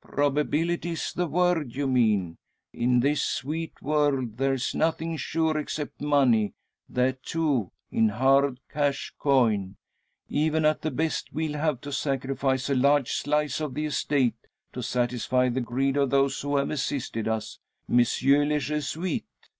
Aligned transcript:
"Probability 0.00 0.92
is 0.92 1.12
the 1.12 1.26
word 1.26 1.76
you 1.76 1.86
mean. 1.86 2.38
In 2.72 3.00
this 3.00 3.22
sweet 3.22 3.82
world 3.82 4.38
there's 4.38 4.74
nothing 4.74 5.18
sure 5.18 5.58
except 5.58 6.00
money 6.00 6.54
that, 6.88 7.22
too, 7.22 7.70
in 7.90 8.08
hard 8.08 8.60
cash 8.70 9.12
coin. 9.18 9.76
Even 10.26 10.64
at 10.64 10.80
the 10.80 10.90
best 10.90 11.34
we'll 11.34 11.58
have 11.58 11.82
to 11.82 11.92
sacrifice 11.92 12.70
a 12.70 12.74
large 12.74 13.10
slice 13.12 13.60
of 13.60 13.74
the 13.74 13.84
estate 13.84 14.46
to 14.72 14.82
satisfy 14.82 15.50
the 15.50 15.60
greed 15.60 15.98
of 15.98 16.08
those 16.08 16.40
who 16.40 16.56
have 16.56 16.70
assisted 16.70 17.28
us 17.28 17.58
Messieurs 17.86 18.48
les 18.48 18.60
Jesuites. 18.62 19.50